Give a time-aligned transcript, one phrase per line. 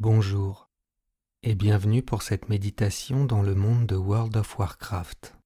[0.00, 0.70] Bonjour
[1.42, 5.36] et bienvenue pour cette méditation dans le monde de World of Warcraft.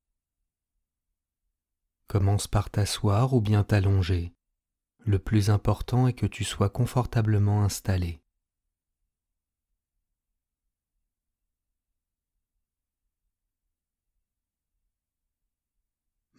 [2.06, 4.32] Commence par t'asseoir ou bien t'allonger.
[5.00, 8.22] Le plus important est que tu sois confortablement installé.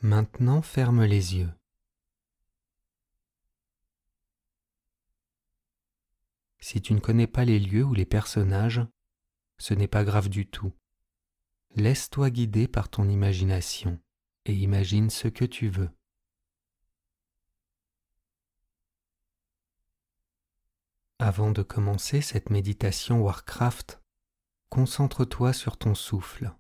[0.02, 1.52] Maintenant ferme les yeux.
[6.68, 8.82] Si tu ne connais pas les lieux ou les personnages,
[9.60, 10.74] ce n'est pas grave du tout.
[11.76, 14.02] Laisse-toi guider par ton imagination
[14.46, 15.92] et imagine ce que tu veux.
[21.20, 24.02] Avant de commencer cette méditation Warcraft,
[24.70, 26.52] concentre-toi sur ton souffle.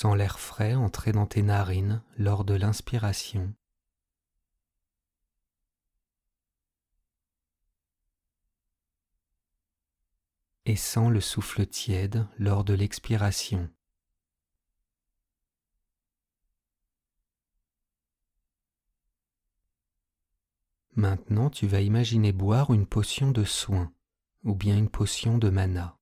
[0.00, 3.52] Sens l'air frais entrer dans tes narines lors de l'inspiration.
[10.66, 13.68] Et sens le souffle tiède lors de l'expiration.
[20.94, 23.92] Maintenant, tu vas imaginer boire une potion de soin
[24.44, 25.97] ou bien une potion de mana.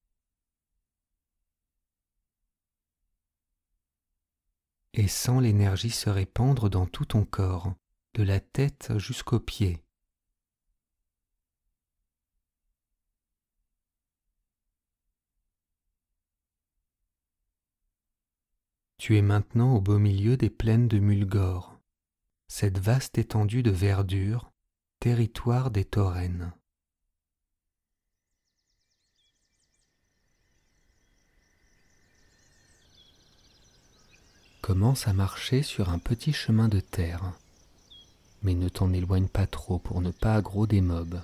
[4.96, 7.74] Et sens l'énergie se répandre dans tout ton corps,
[8.14, 9.82] de la tête jusqu'aux pieds.
[18.96, 21.78] Tu es maintenant au beau milieu des plaines de Mulgore,
[22.48, 24.50] cette vaste étendue de verdure,
[24.98, 26.52] territoire des taurennes.
[34.66, 37.22] Commence à marcher sur un petit chemin de terre,
[38.42, 41.22] mais ne t'en éloigne pas trop pour ne pas aggro des mobs.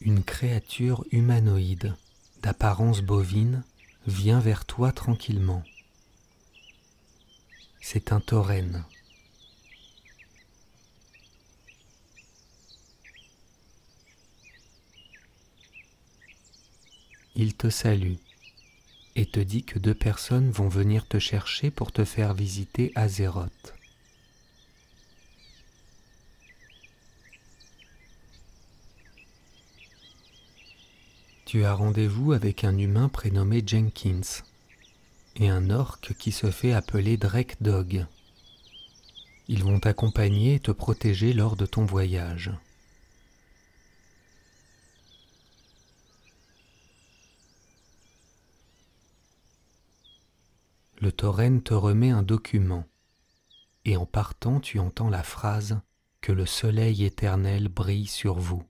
[0.00, 1.94] Une créature humanoïde,
[2.40, 3.62] d'apparence bovine,
[4.06, 5.62] vient vers toi tranquillement.
[7.82, 8.86] C'est un tauren.
[17.40, 18.16] Il te salue
[19.16, 23.74] et te dit que deux personnes vont venir te chercher pour te faire visiter Azeroth.
[31.46, 34.44] Tu as rendez-vous avec un humain prénommé Jenkins
[35.36, 38.04] et un orc qui se fait appeler Drake Dog.
[39.48, 42.52] Ils vont t'accompagner et te protéger lors de ton voyage.
[51.00, 52.84] Le tauren te remet un document,
[53.86, 55.80] et en partant tu entends la phrase
[56.20, 58.62] Que le soleil éternel brille sur vous.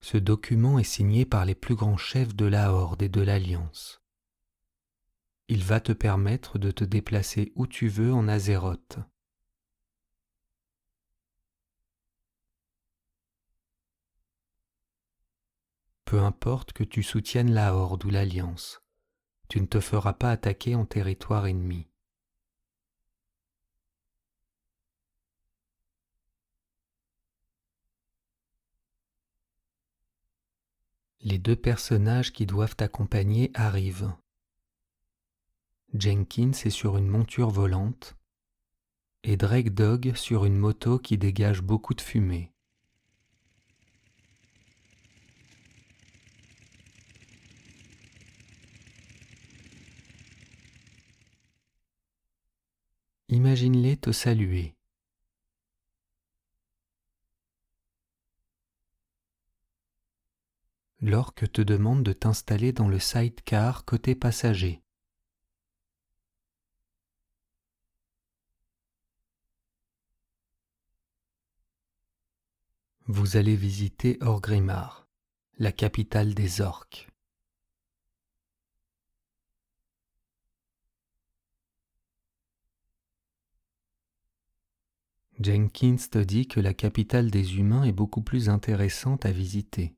[0.00, 4.02] Ce document est signé par les plus grands chefs de la Horde et de l'Alliance.
[5.48, 8.98] Il va te permettre de te déplacer où tu veux en Azeroth
[16.10, 18.82] peu importe que tu soutiennes la Horde ou l'Alliance,
[19.48, 21.86] tu ne te feras pas attaquer en territoire ennemi.
[31.20, 34.12] Les deux personnages qui doivent t'accompagner arrivent.
[35.94, 38.16] Jenkins est sur une monture volante
[39.22, 42.52] et Drake Dog sur une moto qui dégage beaucoup de fumée.
[53.32, 54.74] Imagine-les te saluer.
[60.98, 64.82] L'orque te demande de t'installer dans le sidecar côté passager.
[73.06, 75.06] Vous allez visiter Orgrimmar,
[75.58, 77.09] la capitale des orques.
[85.40, 89.94] Jenkins te dit que la capitale des humains est beaucoup plus intéressante à visiter.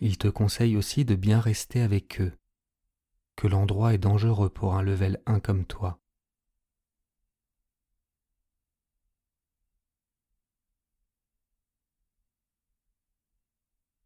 [0.00, 2.36] Il te conseille aussi de bien rester avec eux
[3.36, 6.00] que l'endroit est dangereux pour un level 1 comme toi.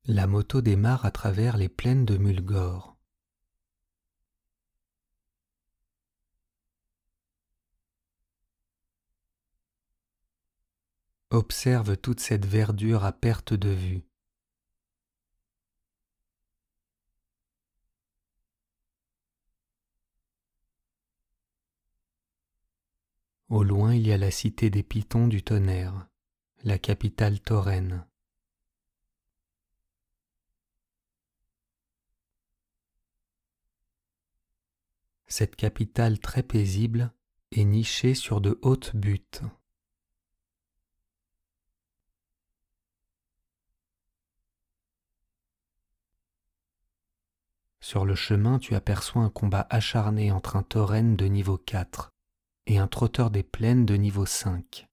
[0.04, 2.99] La moto démarre à travers les plaines de Mulgore.
[11.32, 14.02] Observe toute cette verdure à perte de vue.
[23.48, 26.08] Au loin, il y a la cité des Pitons du tonnerre,
[26.64, 28.04] la capitale taureine.
[35.28, 37.12] Cette capitale très paisible
[37.52, 39.42] est nichée sur de hautes buttes.
[47.90, 52.12] Sur le chemin, tu aperçois un combat acharné entre un tauren de niveau 4
[52.68, 54.86] et un trotteur des plaines de niveau 5.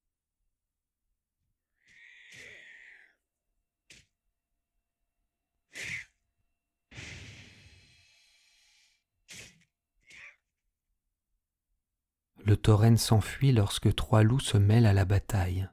[12.44, 15.70] Le tauren s'enfuit lorsque trois loups se mêlent à la bataille.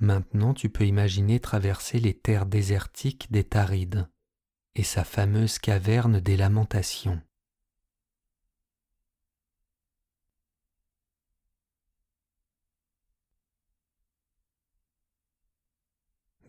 [0.00, 4.08] Maintenant tu peux imaginer traverser les terres désertiques des Tarides
[4.74, 7.20] et sa fameuse caverne des lamentations.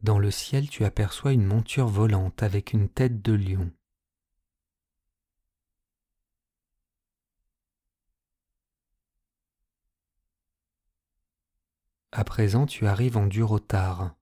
[0.02, 3.70] Dans le ciel tu aperçois une monture volante avec une tête de lion.
[12.14, 14.16] À présent tu arrives en Durotar,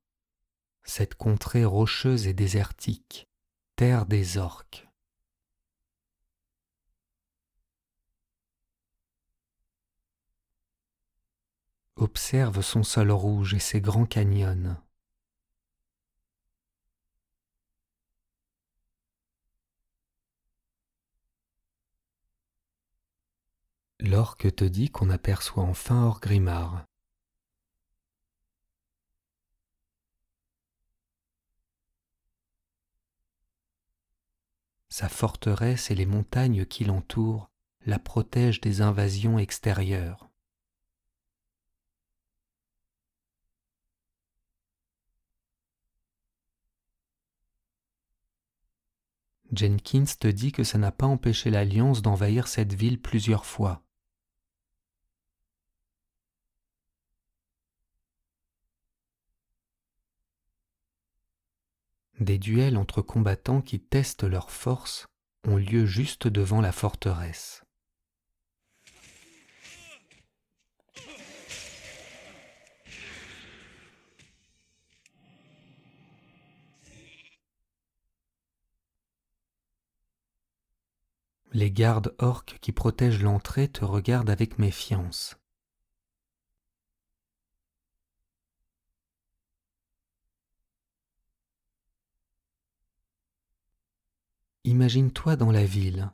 [0.83, 3.27] cette contrée rocheuse et désertique,
[3.75, 4.87] terre des orques.
[11.95, 14.77] Observe son sol rouge et ses grands canyons.
[23.99, 26.88] L'orque te dit qu'on aperçoit enfin Orgrimmar.
[34.99, 37.49] Sa forteresse et les montagnes qui l'entourent
[37.85, 40.29] la protègent des invasions extérieures.
[49.53, 53.81] Jenkins te dit que ça n'a pas empêché l'Alliance d'envahir cette ville plusieurs fois.
[62.19, 65.07] Des duels entre combattants qui testent leur force
[65.47, 67.63] ont lieu juste devant la forteresse.
[81.53, 85.37] Les gardes orques qui protègent l'entrée te regardent avec méfiance.
[94.65, 96.11] Imagine-toi dans la ville,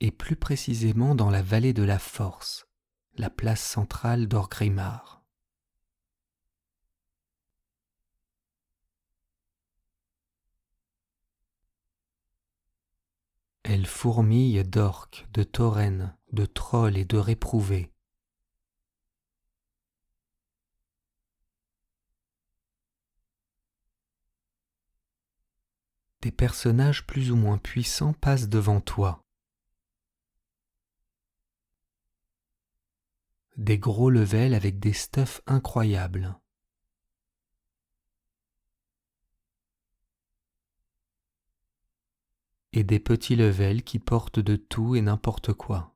[0.00, 2.68] et plus précisément dans la vallée de la Force,
[3.14, 5.24] la place centrale d'Orgrimmar.
[13.62, 17.92] Elle fourmille d'orques, de taurennes, de trolls et de réprouvés.
[26.22, 29.24] Des personnages plus ou moins puissants passent devant toi.
[33.56, 36.38] Des gros levels avec des stuffs incroyables.
[42.72, 45.94] Et des petits levels qui portent de tout et n'importe quoi.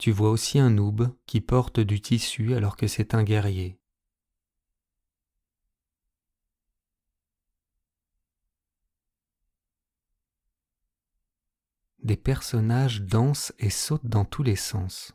[0.00, 3.78] Tu vois aussi un noob qui porte du tissu alors que c'est un guerrier.
[12.02, 15.12] Des personnages dansent et sautent dans tous les sens.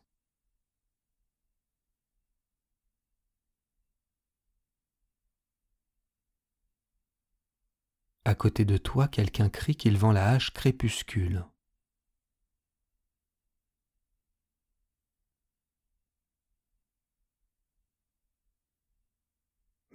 [8.23, 11.43] À côté de toi, quelqu'un crie qu'il vend la hache crépuscule.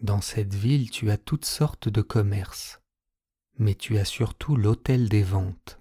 [0.03, 2.81] Dans cette ville, tu as toutes sortes de commerces,
[3.59, 5.79] mais tu as surtout l'hôtel des ventes.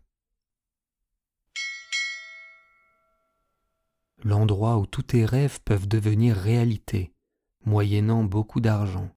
[4.22, 7.14] L'endroit où tous tes rêves peuvent devenir réalité,
[7.64, 9.10] moyennant beaucoup d'argent.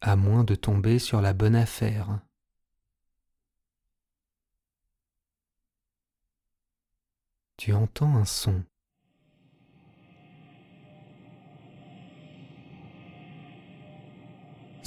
[0.00, 2.20] À moins de tomber sur la bonne affaire.
[7.56, 8.64] Tu entends un son.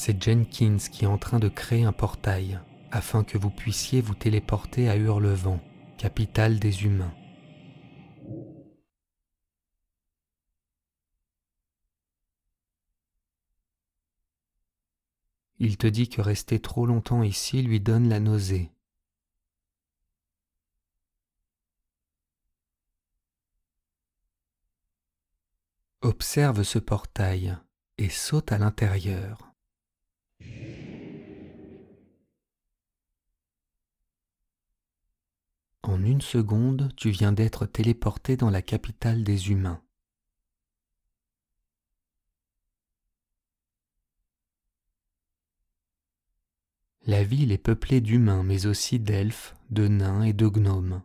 [0.04, 4.16] C'est Jenkins qui est en train de créer un portail afin que vous puissiez vous
[4.16, 5.62] téléporter à Hurlevent,
[6.00, 7.14] capitale des humains.
[15.60, 18.72] Il te dit que rester trop longtemps ici lui donne la nausée.
[26.02, 27.56] Observe ce portail
[28.00, 29.51] et saute à l'intérieur.
[35.84, 39.84] En une seconde, tu viens d'être téléporté dans la capitale des humains.
[47.06, 51.02] La ville est peuplée d'humains mais aussi d'elfes, de nains et de gnomes.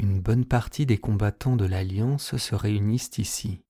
[0.00, 3.62] Une bonne partie des combattants de l'Alliance se réunissent ici.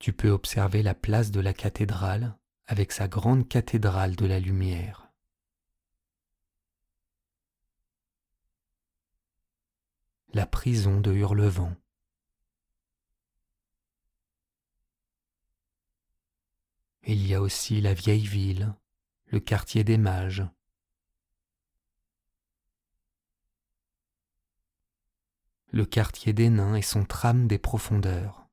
[0.00, 2.36] Tu peux observer la place de la cathédrale
[2.66, 5.12] avec sa grande cathédrale de la lumière.
[10.32, 11.76] La prison de Hurlevent.
[17.12, 18.72] Il y a aussi la vieille ville,
[19.26, 20.46] le quartier des mages.
[25.72, 28.46] Le quartier des nains et son tram des profondeurs.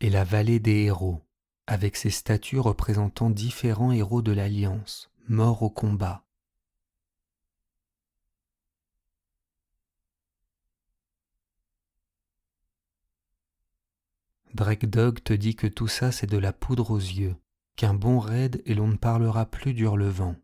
[0.00, 1.22] Et la vallée des héros,
[1.68, 6.25] avec ses statues représentant différents héros de l'Alliance, morts au combat.
[14.56, 17.36] Drake Dog te dit que tout ça c'est de la poudre aux yeux,
[17.76, 20.34] qu'un bon raid et l'on ne parlera plus d'Hurlevent.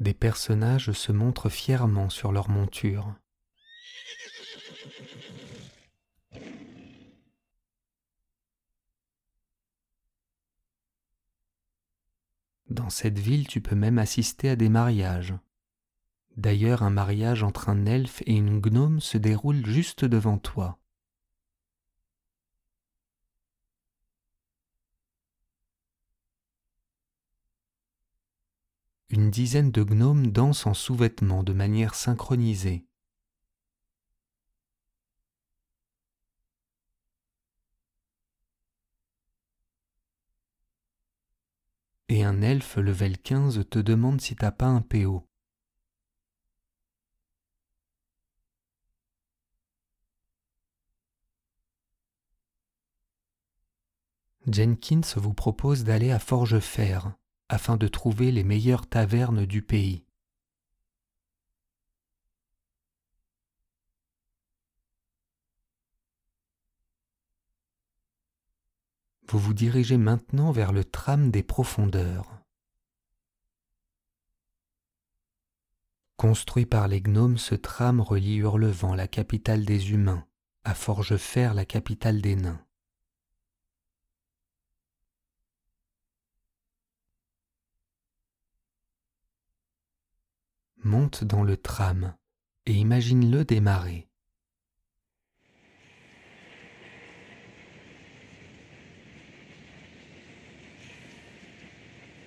[0.00, 3.14] Des personnages se montrent fièrement sur leur monture.
[12.68, 15.34] Dans cette ville, tu peux même assister à des mariages.
[16.36, 20.78] D'ailleurs, un mariage entre un elfe et une gnome se déroule juste devant toi.
[29.10, 32.86] Une dizaine de gnomes dansent en sous-vêtements de manière synchronisée.
[42.08, 45.29] Et un elfe level 15 te demande si t'as pas un PO.
[54.52, 57.00] Jenkins vous propose d'aller à Forgefer
[57.48, 60.04] afin de trouver les meilleures tavernes du pays.
[69.28, 72.40] Vous vous dirigez maintenant vers le tram des profondeurs.
[76.16, 80.26] Construit par les gnomes, ce tram relie Hurlevent, la capitale des humains,
[80.64, 82.60] à Forgefer, la capitale des nains.
[90.84, 92.14] Monte dans le tram
[92.66, 94.06] et imagine-le démarrer.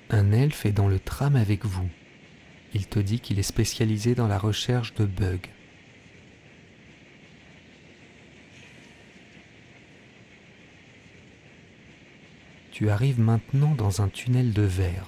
[0.09, 1.89] Un elfe est dans le tram avec vous.
[2.75, 5.49] Il te dit qu'il est spécialisé dans la recherche de bugs.
[12.71, 15.07] Tu arrives maintenant dans un tunnel de verre.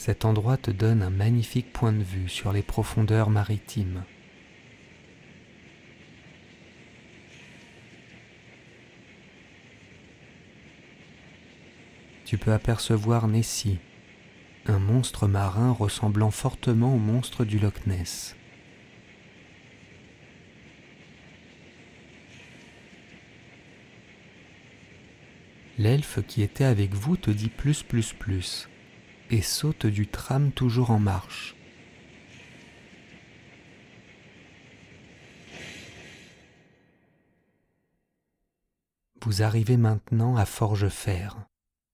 [0.00, 4.02] Cet endroit te donne un magnifique point de vue sur les profondeurs maritimes.
[12.24, 13.78] tu peux apercevoir Nessie,
[14.64, 18.36] un monstre marin ressemblant fortement au monstre du Loch Ness.
[25.76, 28.68] L'elfe qui était avec vous te dit plus plus plus
[29.30, 31.54] et saute du tram toujours en marche.
[39.22, 41.28] Vous arrivez maintenant à Forgefer,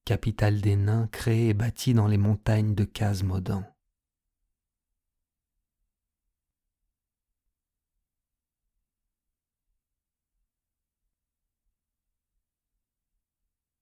[0.04, 3.64] capitale des nains créée et bâtie dans les montagnes de Casmodan.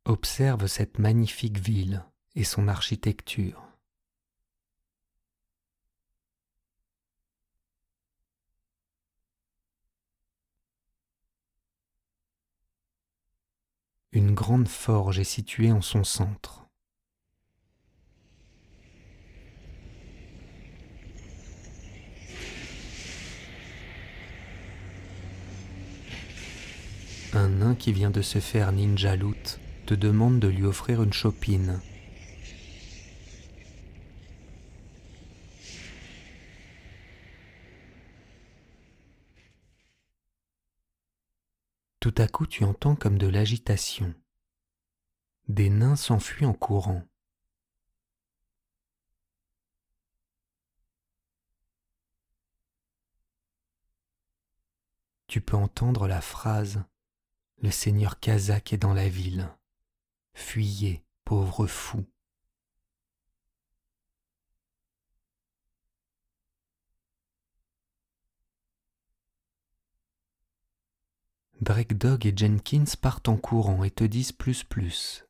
[0.06, 3.62] Observe cette magnifique ville et son architecture.
[14.12, 16.68] Une grande forge est située en son centre.
[27.32, 31.12] Un nain qui vient de se faire ninja loot te demande de lui offrir une
[31.12, 31.80] chopine.
[42.04, 44.14] Tout à coup tu entends comme de l'agitation.
[45.48, 47.02] Des nains s'enfuient en courant.
[55.28, 56.84] Tu peux entendre la phrase
[57.62, 59.48] Le seigneur Kazakh est dans la ville.
[60.34, 62.04] Fuyez, pauvre fou.
[71.64, 75.24] Drake Dog et Jenkins partent en courant et te disent plus plus.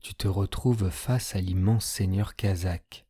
[0.00, 3.06] Tu te retrouves face à l'immense seigneur kazakh.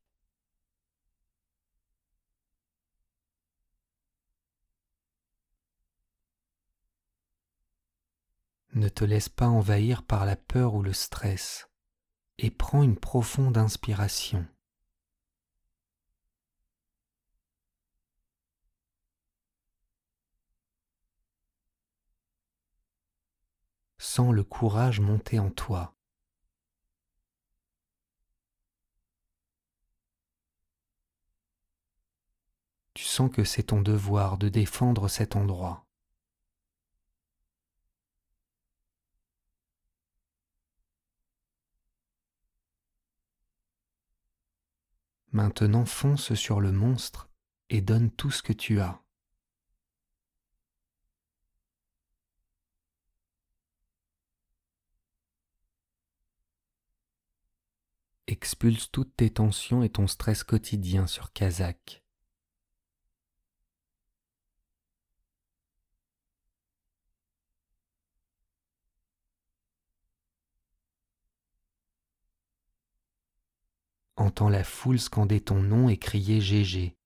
[8.74, 11.68] Ne te laisse pas envahir par la peur ou le stress
[12.38, 14.46] et prends une profonde inspiration.
[23.98, 25.94] Sens le courage monter en toi.
[32.94, 35.88] Tu sens que c'est ton devoir de défendre cet endroit.
[45.38, 47.31] Maintenant fonce sur le monstre
[47.70, 49.01] et donne tout ce que tu as.
[58.27, 62.03] Expulse toutes tes tensions et ton stress quotidien sur Kazakh.
[74.20, 76.96] Entends la foule scander ton nom et crier GG.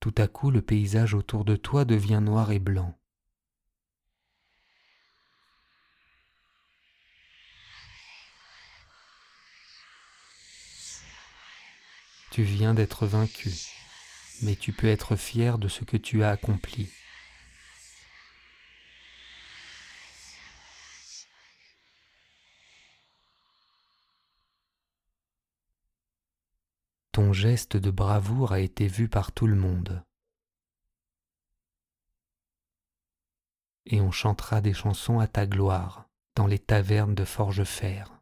[0.00, 2.94] Tout à coup, le paysage autour de toi devient noir et blanc.
[12.30, 13.87] Tu viens d'être vaincu
[14.42, 16.90] mais tu peux être fier de ce que tu as accompli.
[27.12, 30.04] Ton geste de bravoure a été vu par tout le monde.
[33.86, 38.17] Et on chantera des chansons à ta gloire dans les tavernes de Forgefer.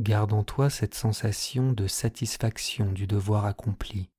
[0.00, 4.10] Garde en toi cette sensation de satisfaction du devoir accompli.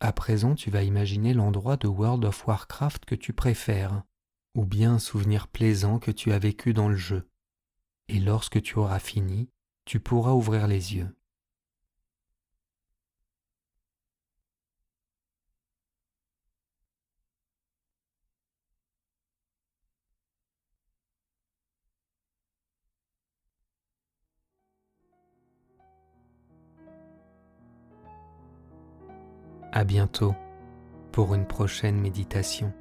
[0.00, 4.02] À présent, tu vas imaginer l'endroit de World of Warcraft que tu préfères,
[4.54, 7.30] ou bien un souvenir plaisant que tu as vécu dans le jeu.
[8.08, 9.48] Et lorsque tu auras fini,
[9.86, 11.16] tu pourras ouvrir les yeux.
[29.76, 30.34] À bientôt
[31.12, 32.72] pour une prochaine méditation.